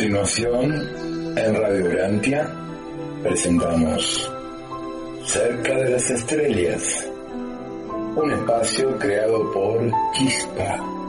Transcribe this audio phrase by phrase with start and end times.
[0.00, 2.50] Continuación, en Radio Urantia,
[3.22, 4.32] presentamos
[5.26, 7.06] Cerca de las Estrellas,
[8.16, 10.99] un espacio creado por Chispa.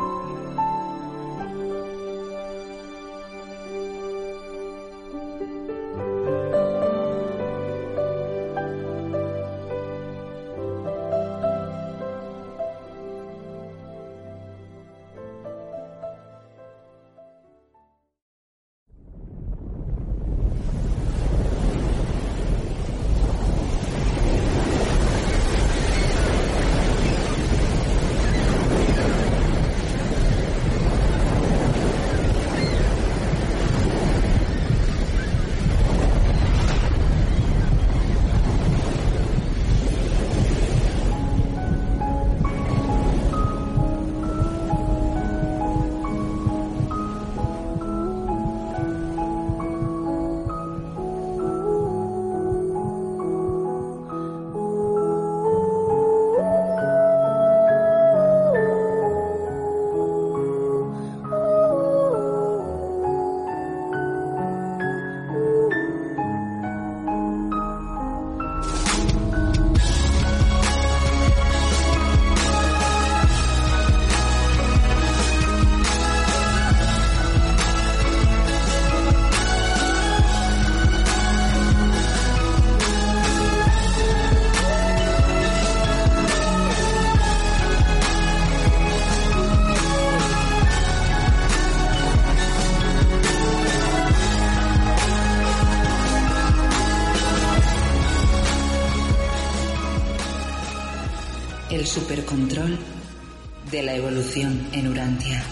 [103.82, 105.44] La evolución en Urantia.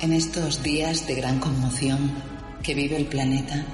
[0.00, 2.12] En estos días de gran conmoción
[2.62, 3.64] que vive el planeta,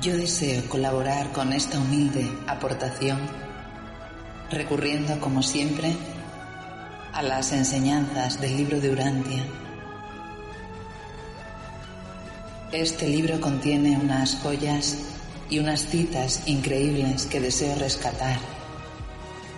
[0.00, 3.18] yo deseo colaborar con esta humilde aportación,
[4.50, 5.94] recurriendo como siempre
[7.12, 9.44] a las enseñanzas del libro de Urantia.
[12.72, 14.98] Este libro contiene unas joyas
[15.48, 18.38] y unas citas increíbles que deseo rescatar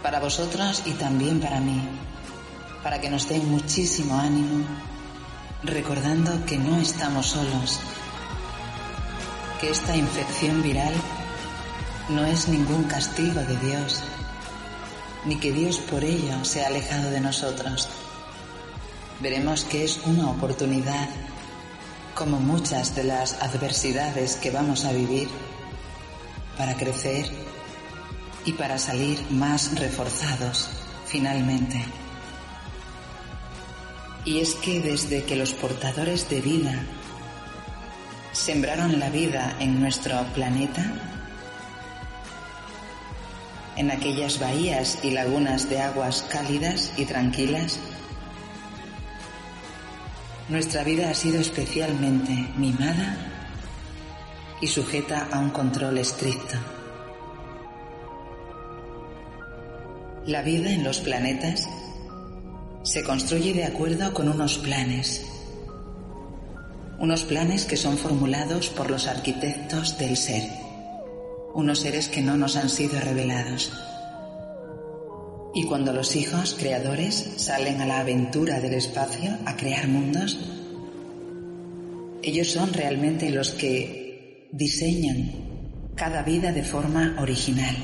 [0.02, 1.80] para vosotros y también para mí,
[2.82, 4.64] para que nos den muchísimo ánimo,
[5.64, 7.80] recordando que no estamos solos
[9.60, 10.94] que esta infección viral
[12.08, 14.02] no es ningún castigo de Dios,
[15.24, 17.88] ni que Dios por ello se ha alejado de nosotros.
[19.20, 21.08] Veremos que es una oportunidad,
[22.14, 25.28] como muchas de las adversidades que vamos a vivir,
[26.56, 27.26] para crecer
[28.44, 30.68] y para salir más reforzados
[31.06, 31.84] finalmente.
[34.24, 36.82] Y es que desde que los portadores de vida
[38.32, 41.19] sembraron la vida en nuestro planeta?
[43.80, 47.78] En aquellas bahías y lagunas de aguas cálidas y tranquilas,
[50.50, 53.16] nuestra vida ha sido especialmente mimada
[54.60, 56.58] y sujeta a un control estricto.
[60.26, 61.66] La vida en los planetas
[62.82, 65.24] se construye de acuerdo con unos planes.
[66.98, 70.69] Unos planes que son formulados por los arquitectos del ser,
[71.54, 73.72] unos seres que no nos han sido revelados.
[75.54, 80.38] Y cuando los hijos creadores salen a la aventura del espacio a crear mundos,
[82.22, 85.32] ellos son realmente los que diseñan
[85.96, 87.76] cada vida de forma original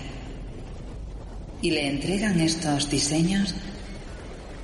[1.63, 3.55] y le entregan estos diseños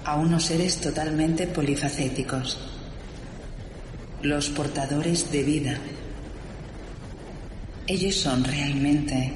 [0.04, 2.58] a unos seres totalmente polifacéticos,
[4.22, 5.78] los portadores de vida.
[7.86, 9.32] Ellos son realmente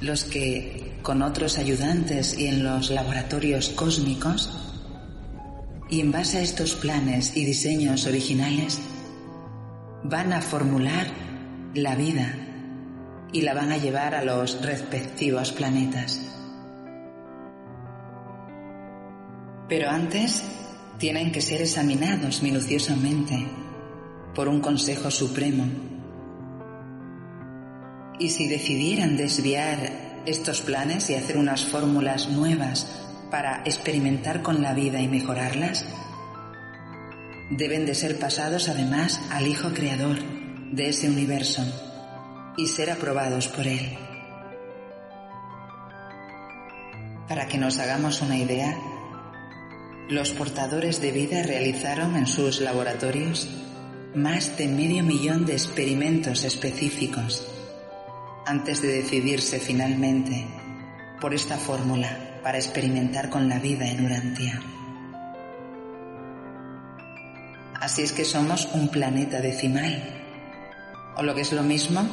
[0.00, 4.50] los que, con otros ayudantes y en los laboratorios cósmicos,
[5.90, 8.80] y en base a estos planes y diseños originales,
[10.04, 11.06] van a formular
[11.74, 12.34] la vida
[13.32, 16.20] y la van a llevar a los respectivos planetas.
[19.68, 20.42] Pero antes
[20.98, 23.46] tienen que ser examinados minuciosamente
[24.34, 25.91] por un Consejo Supremo.
[28.18, 32.86] Y si decidieran desviar estos planes y hacer unas fórmulas nuevas
[33.30, 35.84] para experimentar con la vida y mejorarlas,
[37.50, 40.18] deben de ser pasados además al Hijo Creador
[40.72, 41.62] de ese universo
[42.56, 43.98] y ser aprobados por Él.
[47.28, 48.76] Para que nos hagamos una idea,
[50.08, 53.48] los portadores de vida realizaron en sus laboratorios
[54.14, 57.46] más de medio millón de experimentos específicos
[58.46, 60.46] antes de decidirse finalmente
[61.20, 64.60] por esta fórmula para experimentar con la vida en Urantia.
[67.80, 70.02] Así es que somos un planeta decimal,
[71.16, 72.06] o lo que es lo mismo,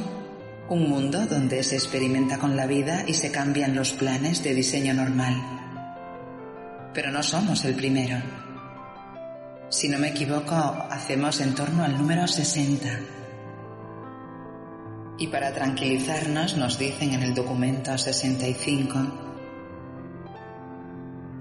[0.70, 4.94] un mundo donde se experimenta con la vida y se cambian los planes de diseño
[4.94, 5.60] normal
[6.94, 8.18] pero no somos el primero.
[9.70, 10.56] Si no me equivoco,
[10.90, 12.90] hacemos en torno al número 60.
[15.20, 19.28] Y para tranquilizarnos nos dicen en el documento 65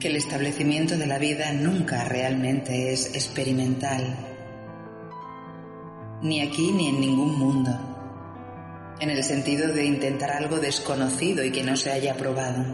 [0.00, 4.16] que el establecimiento de la vida nunca realmente es experimental,
[6.22, 7.70] ni aquí ni en ningún mundo,
[9.00, 12.64] en el sentido de intentar algo desconocido y que no se haya probado.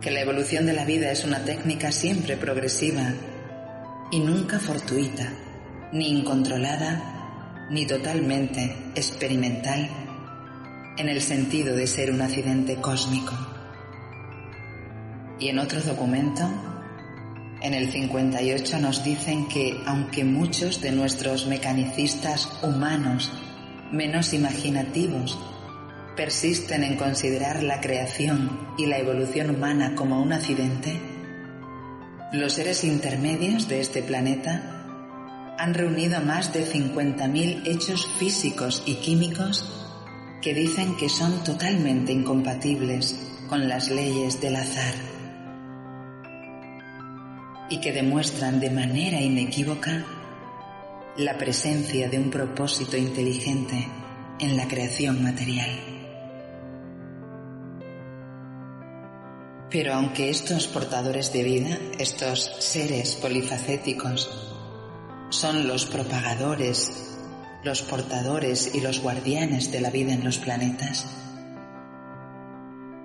[0.00, 3.14] Que la evolución de la vida es una técnica siempre progresiva
[4.12, 5.32] y nunca fortuita,
[5.92, 7.17] ni incontrolada,
[7.70, 9.88] ni totalmente experimental,
[10.96, 13.34] en el sentido de ser un accidente cósmico.
[15.38, 16.42] Y en otro documento,
[17.60, 23.32] en el 58 nos dicen que aunque muchos de nuestros mecanicistas humanos
[23.92, 25.38] menos imaginativos
[26.16, 31.00] persisten en considerar la creación y la evolución humana como un accidente,
[32.32, 34.77] los seres intermedios de este planeta
[35.58, 39.68] han reunido más de 50.000 hechos físicos y químicos
[40.40, 43.16] que dicen que son totalmente incompatibles
[43.48, 44.94] con las leyes del azar
[47.70, 50.04] y que demuestran de manera inequívoca
[51.16, 53.88] la presencia de un propósito inteligente
[54.38, 55.68] en la creación material.
[59.70, 64.57] Pero aunque estos portadores de vida, estos seres polifacéticos,
[65.30, 67.16] son los propagadores,
[67.62, 71.06] los portadores y los guardianes de la vida en los planetas,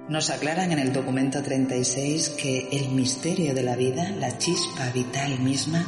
[0.09, 5.39] nos aclaran en el documento 36 que el misterio de la vida, la chispa vital
[5.39, 5.85] misma,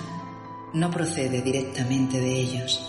[0.74, 2.82] no procede directamente de ellos.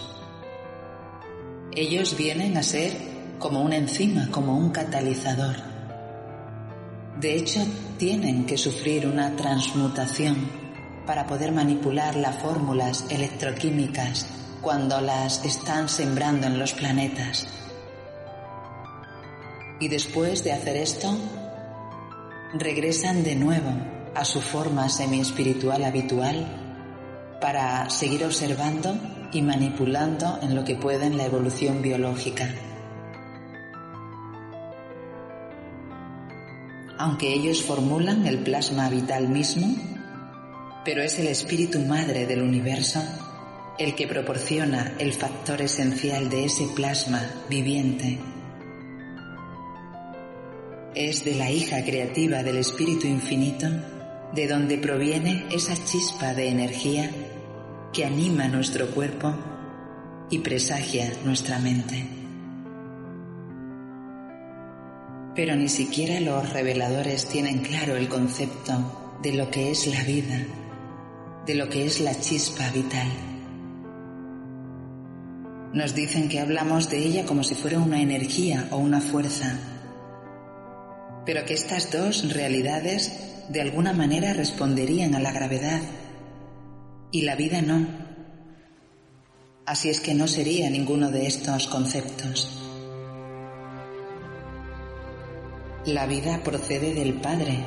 [1.73, 2.93] Ellos vienen a ser
[3.39, 5.57] como una enzima, como un catalizador.
[7.21, 7.61] De hecho,
[7.99, 10.66] tienen que sufrir una transmutación
[11.07, 14.27] para poder manipular las fórmulas electroquímicas
[14.61, 17.47] cuando las están sembrando en los planetas.
[19.79, 21.17] Y después de hacer esto,
[22.55, 23.71] regresan de nuevo
[24.15, 26.47] a su forma semi-espiritual habitual
[27.41, 28.97] para seguir observando
[29.33, 32.49] y manipulando en lo que pueden la evolución biológica.
[36.99, 39.96] aunque ellos formulan el plasma vital mismo,
[40.87, 43.03] pero es el espíritu madre del universo
[43.77, 48.21] el que proporciona el factor esencial de ese plasma viviente.
[50.95, 53.67] Es de la hija creativa del espíritu infinito
[54.33, 57.11] de donde proviene esa chispa de energía
[57.93, 59.35] que anima nuestro cuerpo
[60.31, 62.07] y presagia nuestra mente.
[65.35, 70.47] Pero ni siquiera los reveladores tienen claro el concepto de lo que es la vida,
[71.47, 73.07] de lo que es la chispa vital.
[75.73, 79.57] Nos dicen que hablamos de ella como si fuera una energía o una fuerza,
[81.25, 83.13] pero que estas dos realidades
[83.49, 85.81] de alguna manera responderían a la gravedad
[87.13, 87.87] y la vida no.
[89.67, 92.61] Así es que no sería ninguno de estos conceptos.
[95.85, 97.59] La vida procede del Padre,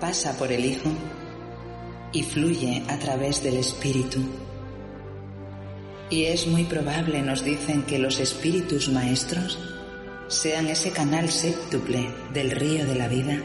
[0.00, 0.90] pasa por el Hijo
[2.16, 4.20] y fluye a través del Espíritu.
[6.08, 9.58] Y es muy probable, nos dicen, que los espíritus maestros
[10.26, 13.38] sean ese canal séptuple del río de la vida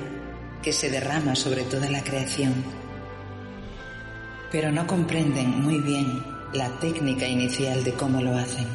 [0.63, 2.63] que se derrama sobre toda la creación.
[4.54, 6.24] Pero no comprenden muy bien
[6.54, 8.68] la técnica inicial de cómo lo hacen.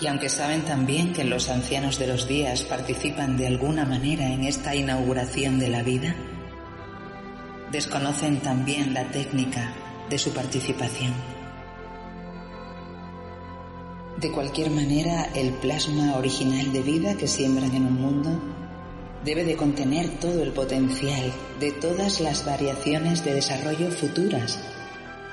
[0.00, 4.44] Y aunque saben también que los ancianos de los días participan de alguna manera en
[4.44, 6.14] esta inauguración de la vida,
[7.74, 9.74] desconocen también la técnica
[10.08, 11.12] de su participación.
[14.16, 18.30] De cualquier manera, el plasma original de vida que siembran en un mundo
[19.24, 24.60] debe de contener todo el potencial de todas las variaciones de desarrollo futuras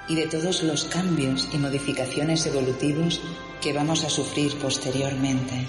[0.08, 3.22] y de todos los cambios y modificaciones evolutivos
[3.62, 5.68] que vamos a sufrir posteriormente.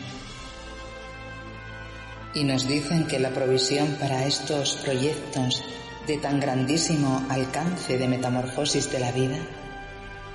[2.34, 5.62] Y nos dicen que la provisión para estos proyectos
[6.06, 9.38] de tan grandísimo alcance de metamorfosis de la vida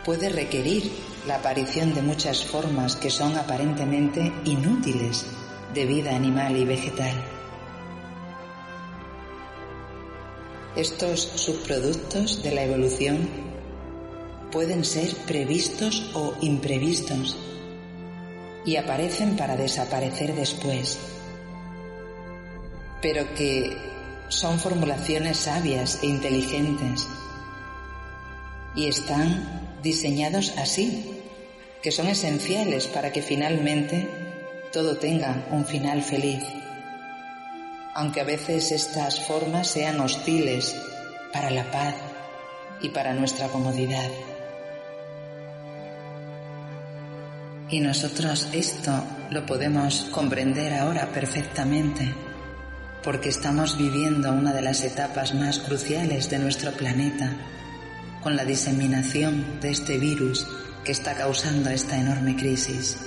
[0.06, 0.90] puede requerir
[1.28, 5.26] la aparición de muchas formas que son aparentemente inútiles
[5.74, 7.14] de vida animal y vegetal.
[10.78, 13.28] Estos subproductos de la evolución
[14.52, 17.36] pueden ser previstos o imprevistos
[18.66, 20.98] y aparecen para desaparecer después,
[23.02, 23.97] pero que
[24.30, 27.08] son formulaciones sabias e inteligentes
[28.76, 31.22] y están diseñados así,
[31.82, 34.08] que son esenciales para que finalmente
[34.72, 36.44] todo tenga un final feliz.
[37.96, 40.76] Aunque a veces estas formas sean hostiles
[41.34, 41.96] para la paz
[42.82, 44.10] y para nuestra comodidad.
[47.70, 52.14] Y nosotros esto lo podemos comprender ahora perfectamente,
[53.04, 57.32] porque estamos viviendo una de las etapas más cruciales de nuestro planeta
[58.22, 60.48] con la diseminación de este virus
[60.84, 62.98] que está causando esta enorme crisis.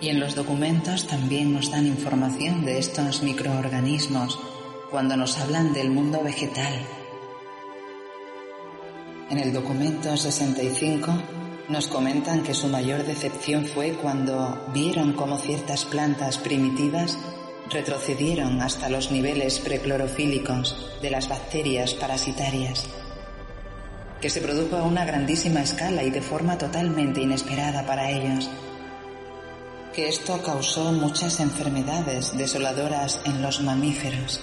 [0.00, 4.38] Y en los documentos también nos dan información de estos microorganismos
[4.90, 6.74] cuando nos hablan del mundo vegetal.
[9.30, 15.84] En el documento 65 nos comentan que su mayor decepción fue cuando vieron cómo ciertas
[15.84, 17.18] plantas primitivas
[17.70, 22.88] retrocedieron hasta los niveles preclorofílicos de las bacterias parasitarias,
[24.20, 28.50] que se produjo a una grandísima escala y de forma totalmente inesperada para ellos,
[29.94, 34.40] que esto causó muchas enfermedades desoladoras en los mamíferos.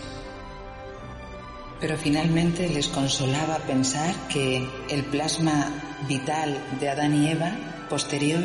[1.79, 7.51] Pero finalmente les consolaba pensar que el plasma vital de Adán y Eva
[7.89, 8.43] posterior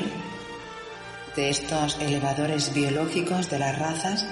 [1.36, 4.26] de estos elevadores biológicos de las razas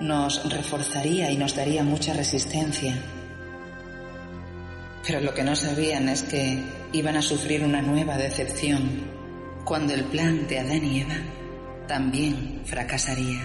[0.00, 2.94] nos reforzaría y nos daría mucha resistencia.
[5.06, 8.88] Pero lo que no sabían es que iban a sufrir una nueva decepción
[9.64, 11.16] cuando el plan de Adán y Eva
[11.86, 13.40] también fracasaría.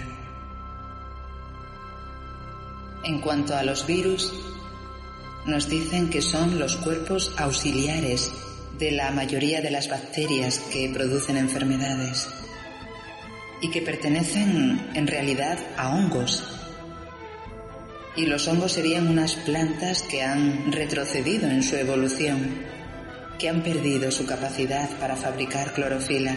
[3.03, 4.33] En cuanto a los virus,
[5.45, 8.31] nos dicen que son los cuerpos auxiliares
[8.77, 12.27] de la mayoría de las bacterias que producen enfermedades
[13.61, 16.43] y que pertenecen en realidad a hongos.
[18.15, 22.65] Y los hongos serían unas plantas que han retrocedido en su evolución,
[23.39, 26.35] que han perdido su capacidad para fabricar clorofila.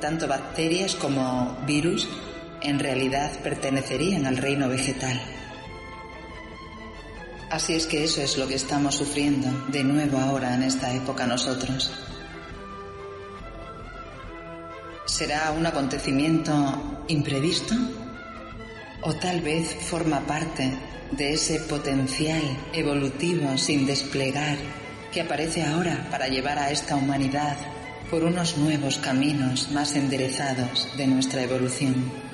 [0.00, 2.08] Tanto bacterias como virus
[2.62, 5.20] en realidad pertenecerían al reino vegetal.
[7.54, 11.24] Así es que eso es lo que estamos sufriendo de nuevo ahora en esta época
[11.24, 11.88] nosotros.
[15.04, 16.52] ¿Será un acontecimiento
[17.06, 17.76] imprevisto?
[19.02, 20.68] ¿O tal vez forma parte
[21.12, 22.42] de ese potencial
[22.72, 24.58] evolutivo sin desplegar
[25.12, 27.56] que aparece ahora para llevar a esta humanidad
[28.10, 32.33] por unos nuevos caminos más enderezados de nuestra evolución?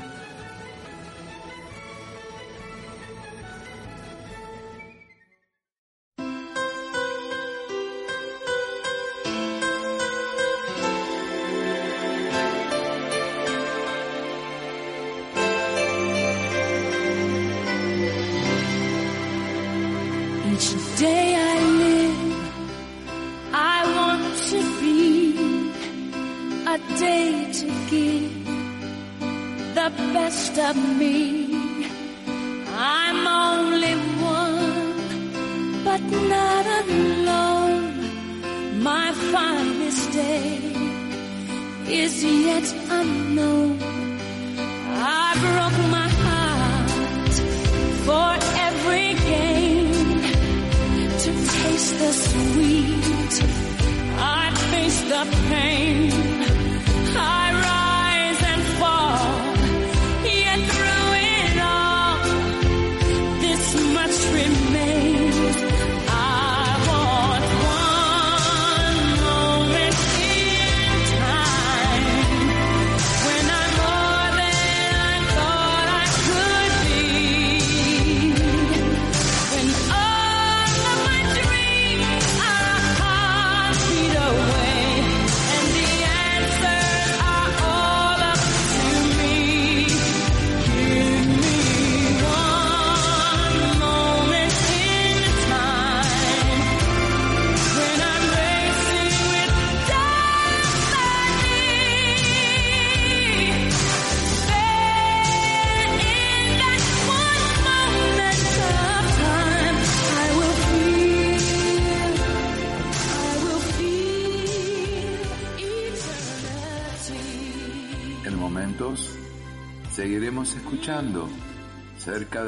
[55.49, 55.70] Pain.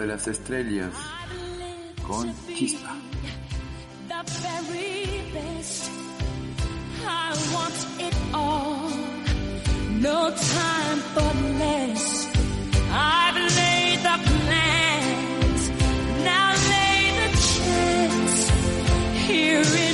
[0.02, 0.92] De las estrellas
[2.04, 2.96] con chispa.
[4.08, 5.90] the very best.
[7.06, 7.92] I want.
[10.02, 11.32] No time for
[11.62, 12.04] less.
[12.90, 15.62] I've laid the plans.
[16.30, 18.38] Now lay the chance
[19.28, 19.91] here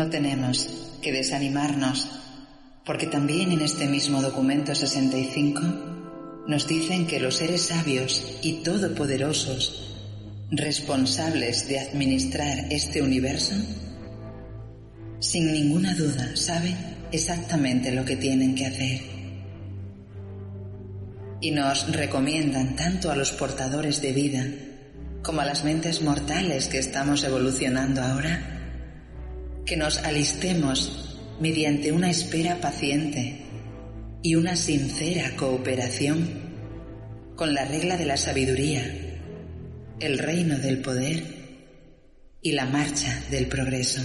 [0.00, 0.66] No tenemos
[1.02, 2.08] que desanimarnos,
[2.86, 5.60] porque también en este mismo documento 65
[6.48, 9.98] nos dicen que los seres sabios y todopoderosos,
[10.52, 13.54] responsables de administrar este universo,
[15.18, 16.78] sin ninguna duda saben
[17.12, 19.00] exactamente lo que tienen que hacer.
[21.42, 24.46] Y nos recomiendan tanto a los portadores de vida
[25.22, 28.59] como a las mentes mortales que estamos evolucionando ahora
[29.64, 33.40] que nos alistemos mediante una espera paciente
[34.22, 36.28] y una sincera cooperación
[37.36, 38.84] con la regla de la sabiduría,
[39.98, 41.24] el reino del poder
[42.42, 44.02] y la marcha del progreso.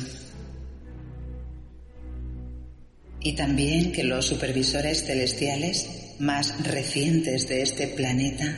[3.20, 5.90] Y también que los supervisores celestiales
[6.20, 8.56] más recientes de este planeta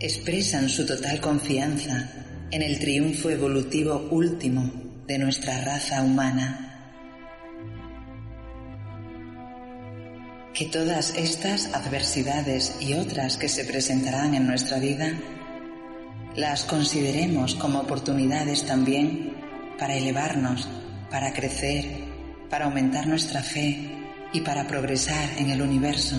[0.00, 2.12] expresan su total confianza
[2.50, 6.66] en el triunfo evolutivo último de nuestra raza humana.
[10.52, 15.14] Que todas estas adversidades y otras que se presentarán en nuestra vida
[16.36, 19.32] las consideremos como oportunidades también
[19.78, 20.68] para elevarnos,
[21.10, 21.86] para crecer,
[22.50, 23.90] para aumentar nuestra fe
[24.34, 26.16] y para progresar en el universo.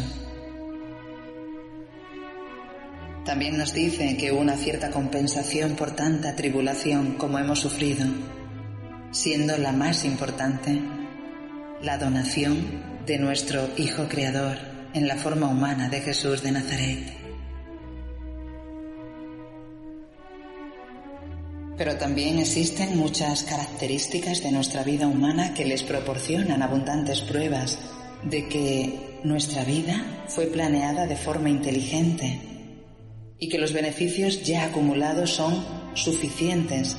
[3.23, 8.07] También nos dice que una cierta compensación por tanta tribulación como hemos sufrido,
[9.11, 10.79] siendo la más importante
[11.81, 12.57] la donación
[13.05, 14.57] de nuestro Hijo Creador
[14.93, 17.13] en la forma humana de Jesús de Nazaret.
[21.77, 27.79] Pero también existen muchas características de nuestra vida humana que les proporcionan abundantes pruebas
[28.23, 32.41] de que nuestra vida fue planeada de forma inteligente
[33.39, 36.97] y que los beneficios ya acumulados son suficientes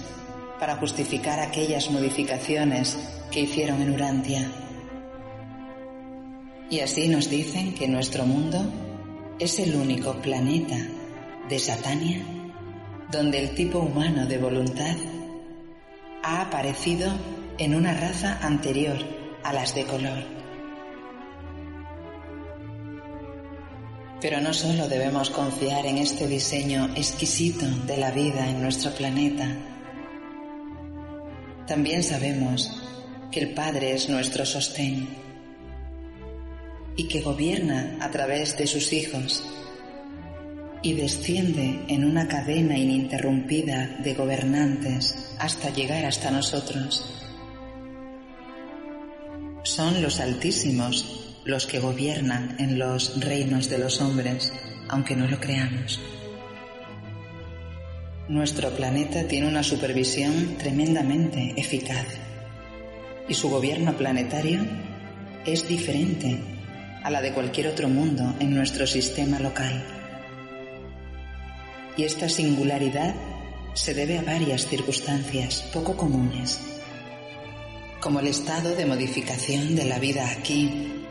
[0.60, 2.96] para justificar aquellas modificaciones
[3.30, 4.52] que hicieron en Urantia.
[6.68, 8.62] Y así nos dicen que nuestro mundo
[9.38, 10.76] es el único planeta
[11.48, 12.22] de Satania
[13.10, 14.94] donde el tipo humano de voluntad
[16.22, 17.10] ha aparecido
[17.58, 18.98] en una raza anterior
[19.42, 20.22] a las de color.
[24.20, 29.56] Pero no solo debemos confiar en este diseño exquisito de la vida en nuestro planeta,
[31.70, 32.68] también sabemos
[33.30, 35.06] que el Padre es nuestro sostén
[36.96, 39.44] y que gobierna a través de sus hijos
[40.82, 47.08] y desciende en una cadena ininterrumpida de gobernantes hasta llegar hasta nosotros.
[49.62, 54.52] Son los altísimos los que gobiernan en los reinos de los hombres,
[54.88, 56.00] aunque no lo creamos.
[58.30, 62.06] Nuestro planeta tiene una supervisión tremendamente eficaz
[63.28, 64.60] y su gobierno planetario
[65.44, 66.38] es diferente
[67.02, 69.84] a la de cualquier otro mundo en nuestro sistema local.
[71.96, 73.16] Y esta singularidad
[73.74, 76.60] se debe a varias circunstancias poco comunes,
[78.00, 81.02] como el estado de modificación de la vida aquí,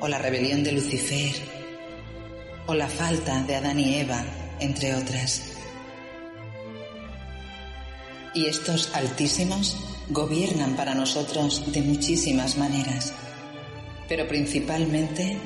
[0.00, 1.32] o la rebelión de Lucifer,
[2.66, 4.24] o la falta de Adán y Eva,
[4.58, 5.45] entre otras.
[8.36, 9.78] Y estos altísimos
[10.10, 13.14] gobiernan para nosotros de muchísimas maneras,
[14.10, 15.38] pero principalmente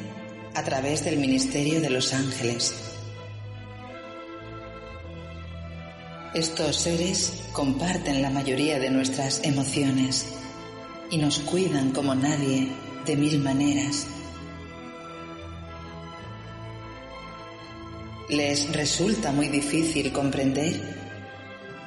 [0.57, 2.75] a través del ministerio de los ángeles.
[6.35, 10.27] Estos seres comparten la mayoría de nuestras emociones
[11.13, 12.73] y nos cuidan como nadie
[13.07, 14.09] de mil maneras.
[18.29, 21.00] Les resulta muy difícil comprender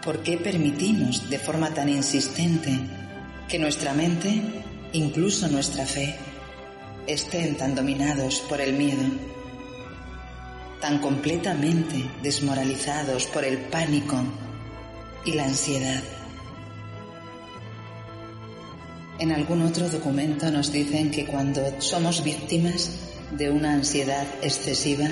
[0.04, 2.78] por qué permitimos de forma tan insistente
[3.48, 4.42] que nuestra mente,
[4.92, 6.16] incluso nuestra fe,
[7.08, 9.04] estén tan dominados por el miedo,
[10.82, 14.18] tan completamente desmoralizados por el pánico
[15.26, 16.04] y la ansiedad.
[19.20, 22.92] En algún otro documento nos dicen que cuando somos víctimas
[23.32, 25.08] de una ansiedad excesiva,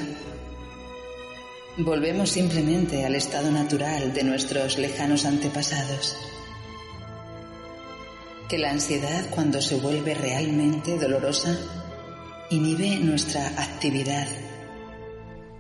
[1.78, 6.18] volvemos simplemente al estado natural de nuestros lejanos antepasados.
[8.50, 11.58] Que la ansiedad cuando se vuelve realmente dolorosa
[12.50, 14.28] inhibe nuestra actividad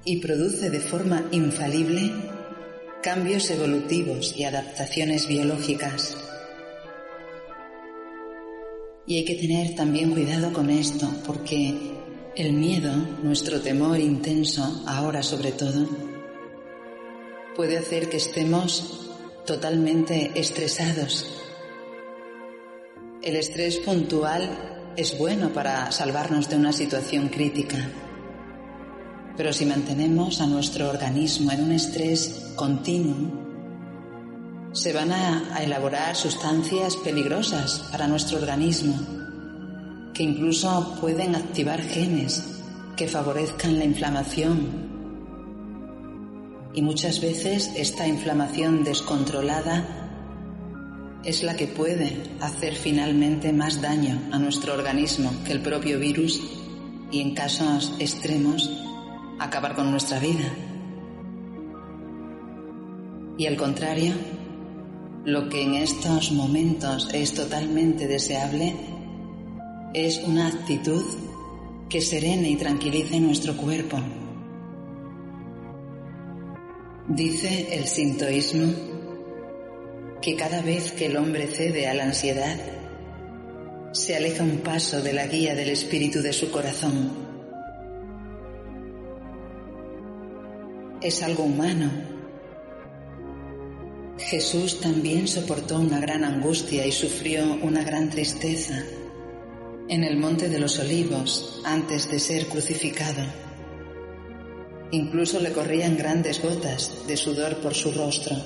[0.04, 2.12] y produce de forma infalible
[3.02, 6.17] cambios evolutivos y adaptaciones biológicas.
[9.08, 12.00] Y hay que tener también cuidado con esto porque
[12.35, 15.85] el miedo, nuestro temor intenso, ahora sobre todo,
[17.55, 19.09] puede hacer que estemos
[19.45, 21.25] totalmente estresados.
[23.21, 27.77] El estrés puntual es bueno para salvarnos de una situación crítica,
[29.35, 33.41] pero si mantenemos a nuestro organismo en un estrés continuo,
[34.71, 39.20] se van a, elaborar sustancias peligrosas para nuestro organismo
[40.13, 42.43] que incluso pueden activar genes
[42.95, 44.89] que favorezcan la inflamación.
[46.74, 50.02] Y muchas veces esta inflamación descontrolada
[51.24, 56.41] es la que puede hacer finalmente más daño a nuestro organismo que el propio virus
[57.12, 58.69] y en casos extremos
[59.39, 60.52] acabar con nuestra vida.
[63.38, 64.13] Y al contrario,
[65.26, 68.76] lo que en estos momentos es totalmente deseable
[69.93, 71.04] es una actitud
[71.89, 73.97] que serene y tranquilice nuestro cuerpo.
[77.10, 78.73] Dice el sintoísmo
[80.21, 82.58] que cada vez que el hombre cede a la ansiedad,
[83.91, 87.12] se aleja un paso de la guía del espíritu de su corazón.
[91.01, 91.91] Es algo humano.
[94.19, 98.86] Jesús también soportó una gran angustia y sufrió una gran tristeza
[99.91, 103.25] en el monte de los olivos antes de ser crucificado.
[104.91, 108.38] Incluso le corrían grandes gotas de sudor por su rostro.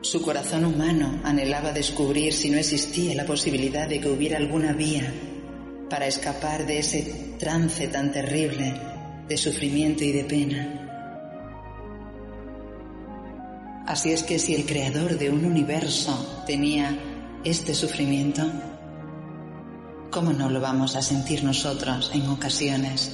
[0.00, 5.12] Su corazón humano anhelaba descubrir si no existía la posibilidad de que hubiera alguna vía
[5.90, 8.74] para escapar de ese trance tan terrible
[9.28, 10.84] de sufrimiento y de pena.
[13.86, 16.98] Así es que si el creador de un universo tenía
[17.44, 18.50] este sufrimiento,
[20.18, 23.12] ¿cómo no lo vamos a sentir nosotros en ocasiones?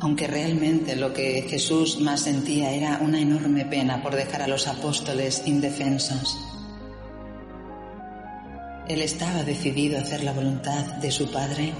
[0.00, 4.66] Aunque realmente lo que Jesús más sentía era una enorme pena por dejar a los
[4.66, 6.38] apóstoles indefensos.
[8.88, 11.74] Él estaba decidido a hacer la voluntad de su Padre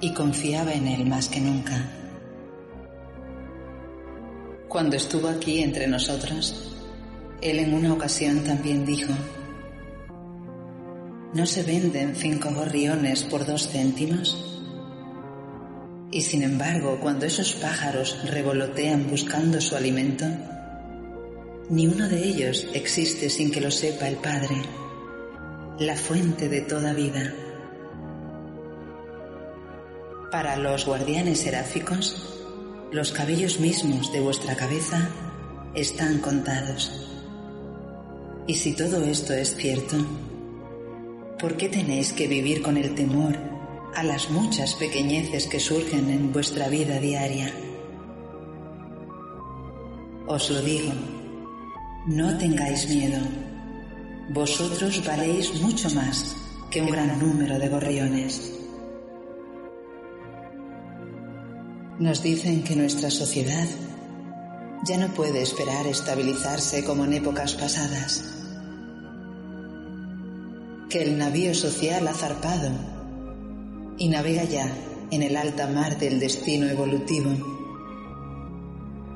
[0.00, 1.84] y confiaba en Él más que nunca.
[4.68, 6.76] Cuando estuvo aquí entre nosotros,
[7.40, 9.12] Él en una ocasión también dijo,
[11.34, 14.36] ¿no se venden cinco gorriones por dos céntimos?
[16.10, 20.26] Y sin embargo, cuando esos pájaros revolotean buscando su alimento,
[21.70, 24.56] ni uno de ellos existe sin que lo sepa el Padre,
[25.78, 27.32] la fuente de toda vida.
[30.30, 32.28] Para los guardianes seráficos,
[32.90, 35.08] los cabellos mismos de vuestra cabeza
[35.74, 37.08] están contados.
[38.46, 39.96] Y si todo esto es cierto,
[41.38, 43.52] ¿por qué tenéis que vivir con el temor
[43.94, 47.52] a las muchas pequeñeces que surgen en vuestra vida diaria.
[50.26, 50.92] Os lo digo,
[52.06, 53.20] no tengáis miedo.
[54.30, 56.34] Vosotros valéis mucho más
[56.70, 58.52] que un gran número de gorriones.
[61.98, 63.68] Nos dicen que nuestra sociedad
[64.84, 68.24] ya no puede esperar estabilizarse como en épocas pasadas,
[70.92, 72.70] que el navío social ha zarpado
[73.96, 74.70] y navega ya
[75.10, 77.30] en el alta mar del destino evolutivo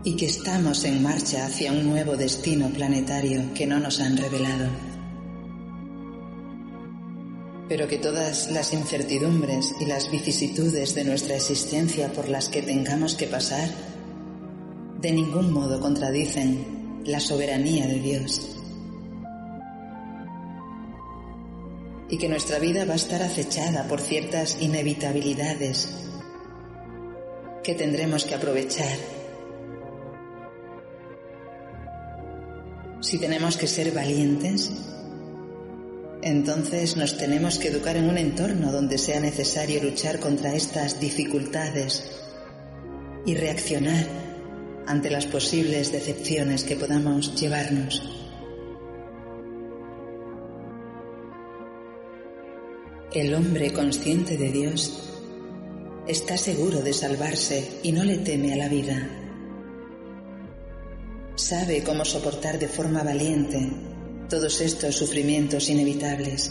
[0.03, 4.71] y que estamos en marcha hacia un nuevo destino planetario que no nos han revelado.
[7.69, 13.17] Pero que todas las incertidumbres y las vicisitudes de nuestra existencia por las que tengamos
[13.17, 13.69] que pasar
[15.03, 18.57] de ningún modo contradicen la soberanía de Dios.
[22.09, 25.89] Y que nuestra vida va a estar acechada por ciertas inevitabilidades
[27.63, 28.97] que tendremos que aprovechar.
[33.01, 34.71] Si tenemos que ser valientes,
[36.23, 42.05] entonces nos tenemos que educar en un entorno donde sea necesario luchar contra estas dificultades
[43.25, 44.07] y reaccionar
[44.87, 48.26] ante las posibles decepciones que podamos llevarnos.
[53.13, 55.01] El hombre consciente de Dios
[56.09, 59.09] está seguro de salvarse y no le teme a la vida.
[61.37, 63.71] Sabe cómo soportar de forma valiente
[64.29, 66.51] todos estos sufrimientos inevitables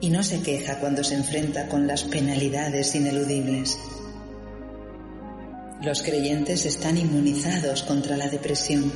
[0.00, 3.78] y no se queja cuando se enfrenta con las penalidades ineludibles.
[5.82, 8.92] Los creyentes están inmunizados contra la depresión.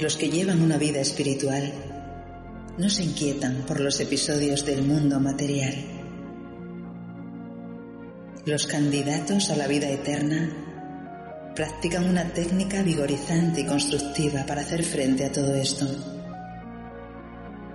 [0.00, 1.93] Los que llevan una vida espiritual
[2.76, 5.74] no se inquietan por los episodios del mundo material.
[8.46, 15.24] Los candidatos a la vida eterna practican una técnica vigorizante y constructiva para hacer frente
[15.24, 15.86] a todo esto.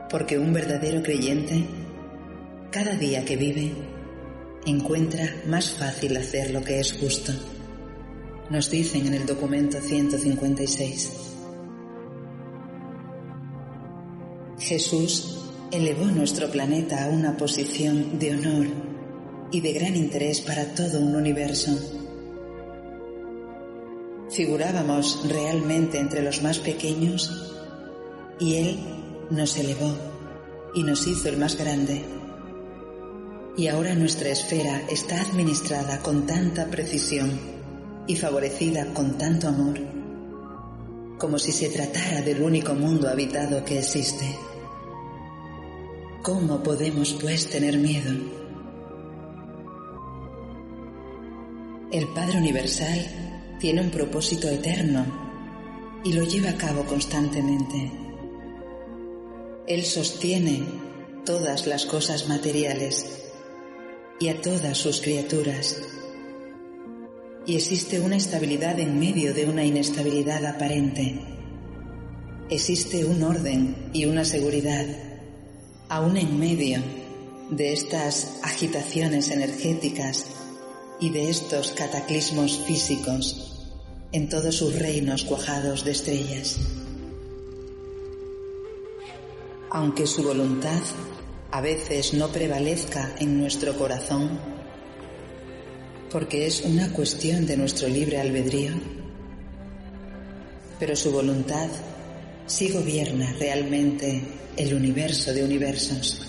[0.09, 1.65] Porque un verdadero creyente,
[2.69, 3.71] cada día que vive,
[4.65, 7.31] encuentra más fácil hacer lo que es justo.
[8.49, 11.38] Nos dicen en el documento 156.
[14.59, 15.37] Jesús
[15.71, 18.67] elevó nuestro planeta a una posición de honor
[19.51, 21.71] y de gran interés para todo un universo.
[24.29, 27.55] Figurábamos realmente entre los más pequeños
[28.39, 28.79] y Él
[29.31, 29.95] nos elevó
[30.73, 32.03] y nos hizo el más grande.
[33.57, 37.39] Y ahora nuestra esfera está administrada con tanta precisión
[38.07, 39.79] y favorecida con tanto amor,
[41.17, 44.48] como si se tratara del único mundo habitado que existe.
[46.21, 48.11] ¿Cómo podemos pues tener miedo?
[51.93, 53.05] El Padre Universal
[53.57, 55.05] tiene un propósito eterno
[56.03, 57.89] y lo lleva a cabo constantemente.
[59.65, 60.65] Él sostiene
[61.25, 63.31] todas las cosas materiales
[64.19, 65.81] y a todas sus criaturas.
[67.45, 71.21] Y existe una estabilidad en medio de una inestabilidad aparente.
[72.49, 75.08] Existe un orden y una seguridad
[75.89, 76.81] aún en medio
[77.49, 80.27] de estas agitaciones energéticas
[80.99, 83.67] y de estos cataclismos físicos
[84.11, 86.59] en todos sus reinos cuajados de estrellas.
[89.71, 90.81] Aunque su voluntad
[91.51, 94.39] a veces no prevalezca en nuestro corazón,
[96.11, 98.73] porque es una cuestión de nuestro libre albedrío,
[100.79, 101.69] pero su voluntad
[102.49, 104.21] sí gobierna realmente
[104.57, 106.19] el universo de universos,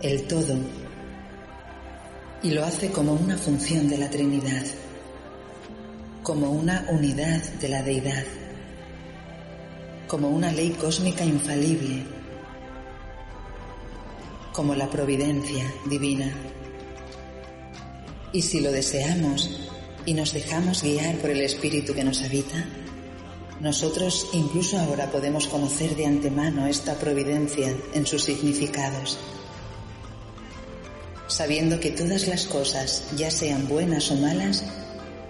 [0.00, 0.56] el todo,
[2.44, 4.64] y lo hace como una función de la Trinidad,
[6.22, 8.24] como una unidad de la deidad,
[10.06, 12.04] como una ley cósmica infalible,
[14.52, 16.32] como la providencia divina.
[18.32, 19.50] Y si lo deseamos
[20.06, 22.64] y nos dejamos guiar por el Espíritu que nos habita,
[23.60, 29.18] nosotros incluso ahora podemos conocer de antemano esta providencia en sus significados,
[31.28, 34.64] sabiendo que todas las cosas, ya sean buenas o malas,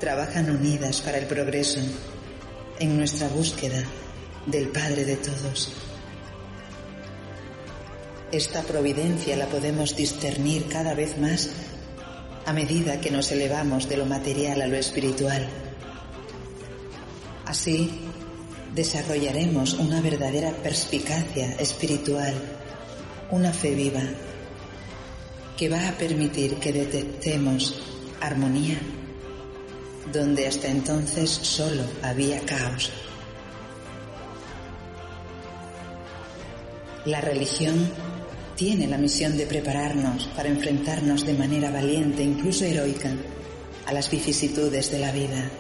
[0.01, 1.81] trabajan unidas para el progreso
[2.79, 3.85] en nuestra búsqueda
[4.47, 5.73] del Padre de todos.
[8.33, 11.51] Esta providencia la podemos discernir cada vez más
[12.47, 15.49] a medida que nos elevamos de lo material a lo espiritual.
[17.47, 18.04] Así,
[18.75, 22.35] desarrollaremos una verdadera perspicacia espiritual,
[23.31, 24.03] una fe viva,
[25.57, 27.81] que va a permitir que detectemos
[28.21, 28.79] armonía
[30.13, 32.91] donde hasta entonces solo había caos.
[37.05, 37.91] La religión
[38.57, 43.11] tiene la misión de prepararnos para enfrentarnos de manera valiente, incluso heroica,
[43.87, 45.51] a las vicisitudes de la vida.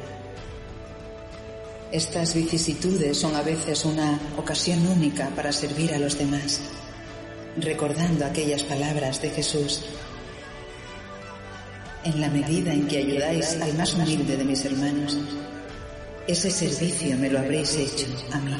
[1.95, 6.59] Estas vicisitudes son a veces una ocasión única para servir a los demás,
[7.57, 9.81] recordando aquellas palabras de Jesús.
[12.03, 15.17] En la medida en que ayudáis al más humilde de mis hermanos,
[16.27, 18.57] ese servicio me lo habréis hecho a mí.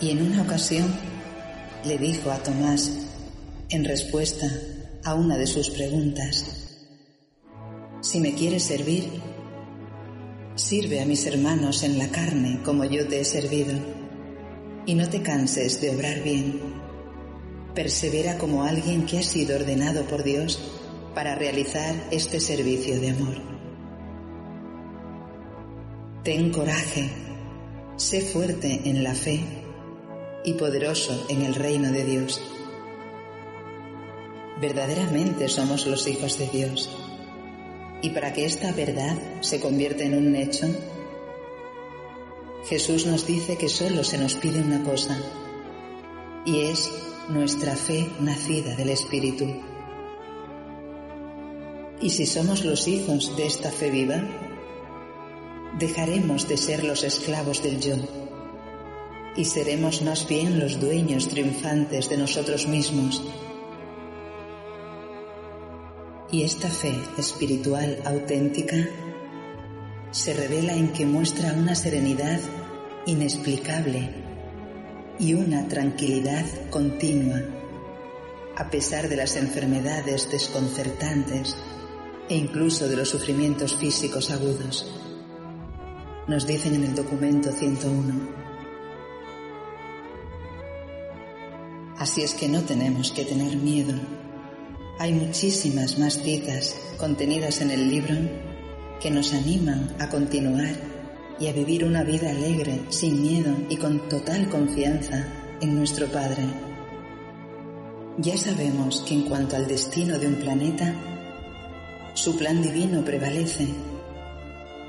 [0.00, 0.94] Y en una ocasión
[1.84, 2.88] le dijo a Tomás,
[3.68, 4.46] en respuesta
[5.02, 6.63] a una de sus preguntas,
[8.04, 9.08] si me quieres servir,
[10.56, 13.72] sirve a mis hermanos en la carne como yo te he servido,
[14.84, 16.60] y no te canses de obrar bien.
[17.74, 20.60] Persevera como alguien que ha sido ordenado por Dios
[21.14, 23.36] para realizar este servicio de amor.
[26.24, 27.08] Ten coraje,
[27.96, 29.40] sé fuerte en la fe
[30.44, 32.42] y poderoso en el reino de Dios.
[34.60, 37.03] Verdaderamente somos los hijos de Dios.
[38.04, 40.66] Y para que esta verdad se convierta en un hecho,
[42.68, 45.18] Jesús nos dice que solo se nos pide una cosa,
[46.44, 46.92] y es
[47.30, 49.46] nuestra fe nacida del Espíritu.
[52.02, 54.22] Y si somos los hijos de esta fe viva,
[55.78, 57.96] dejaremos de ser los esclavos del yo
[59.34, 63.22] y seremos más bien los dueños triunfantes de nosotros mismos.
[66.34, 68.88] Y esta fe espiritual auténtica
[70.10, 72.40] se revela en que muestra una serenidad
[73.06, 74.10] inexplicable
[75.20, 77.40] y una tranquilidad continua,
[78.56, 81.56] a pesar de las enfermedades desconcertantes
[82.28, 84.92] e incluso de los sufrimientos físicos agudos.
[86.26, 88.12] Nos dicen en el documento 101.
[91.96, 94.23] Así es que no tenemos que tener miedo.
[94.98, 98.14] Hay muchísimas más citas contenidas en el libro
[99.00, 100.74] que nos animan a continuar
[101.40, 105.26] y a vivir una vida alegre, sin miedo y con total confianza
[105.60, 106.44] en nuestro Padre.
[108.18, 110.94] Ya sabemos que en cuanto al destino de un planeta,
[112.14, 113.66] su plan divino prevalece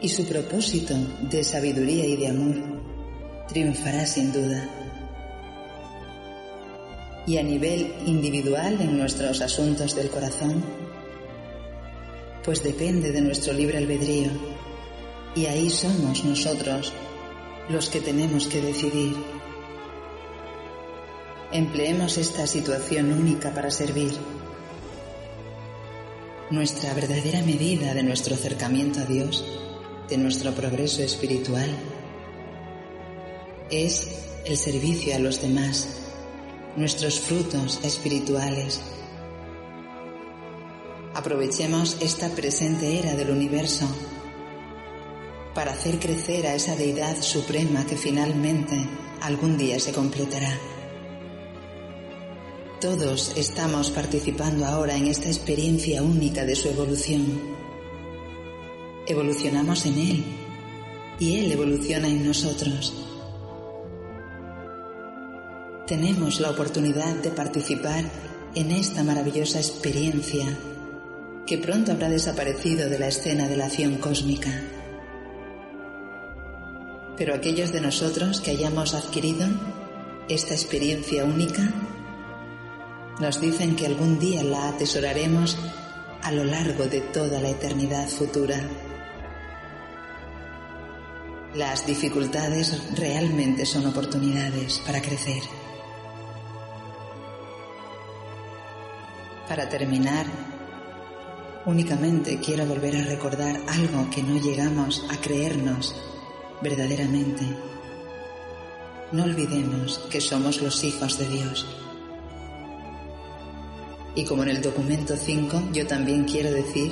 [0.01, 0.93] y su propósito
[1.31, 2.55] de sabiduría y de amor
[3.47, 4.84] triunfará sin duda
[7.27, 10.63] y a nivel individual en nuestros asuntos del corazón?
[12.43, 14.29] Pues depende de nuestro libre albedrío
[15.35, 16.93] y ahí somos nosotros
[17.69, 19.15] los que tenemos que decidir.
[21.51, 24.13] Empleemos esta situación única para servir.
[26.51, 29.43] Nuestra verdadera medida de nuestro acercamiento a Dios,
[30.07, 31.69] de nuestro progreso espiritual,
[33.71, 34.11] es
[34.45, 36.04] el servicio a los demás
[36.75, 38.81] nuestros frutos espirituales.
[41.13, 43.87] Aprovechemos esta presente era del universo
[45.53, 48.77] para hacer crecer a esa deidad suprema que finalmente
[49.21, 50.59] algún día se completará.
[52.81, 57.41] Todos estamos participando ahora en esta experiencia única de su evolución.
[59.07, 60.23] Evolucionamos en Él
[61.19, 63.14] y Él evoluciona en nosotros.
[65.87, 68.05] Tenemos la oportunidad de participar
[68.55, 70.47] en esta maravillosa experiencia
[71.45, 74.49] que pronto habrá desaparecido de la escena de la acción cósmica.
[77.17, 79.45] Pero aquellos de nosotros que hayamos adquirido
[80.27, 81.71] esta experiencia única
[83.19, 85.55] nos dicen que algún día la atesoraremos
[86.23, 88.59] a lo largo de toda la eternidad futura.
[91.53, 95.43] Las dificultades realmente son oportunidades para crecer.
[99.47, 100.25] Para terminar,
[101.65, 105.95] únicamente quiero volver a recordar algo que no llegamos a creernos
[106.63, 107.45] verdaderamente.
[109.11, 111.67] No olvidemos que somos los hijos de Dios.
[114.15, 116.91] Y como en el documento 5, yo también quiero decir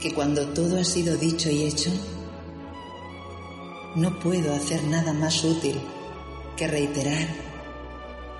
[0.00, 1.90] que cuando todo ha sido dicho y hecho,
[3.94, 5.78] no puedo hacer nada más útil
[6.56, 7.28] que reiterar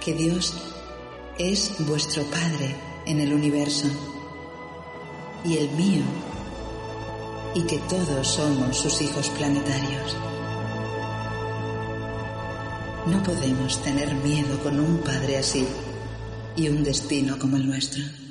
[0.01, 0.72] que Dios
[1.51, 3.89] es vuestro Padre en el universo
[5.45, 6.03] y el mío
[7.55, 10.17] y que todos somos sus hijos planetarios.
[13.07, 15.67] No podemos tener miedo con un Padre así
[16.55, 18.22] y un destino como el nuestro.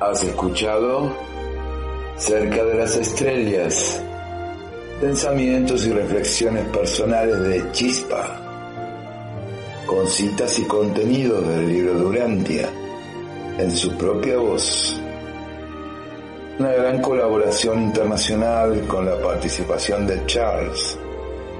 [0.00, 1.12] Has escuchado
[2.16, 4.00] Cerca de las Estrellas,
[5.00, 8.40] pensamientos y reflexiones personales de Chispa,
[9.86, 12.68] con citas y contenidos del libro Durantia,
[13.58, 15.00] en su propia voz.
[16.60, 20.96] Una gran colaboración internacional con la participación de Charles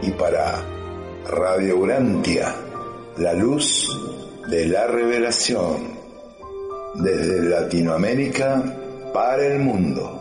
[0.03, 0.62] y para
[1.28, 2.55] Radio Urantia,
[3.16, 3.89] la luz
[4.49, 5.97] de la revelación.
[6.99, 8.62] Desde Latinoamérica
[9.12, 10.18] para el mundo.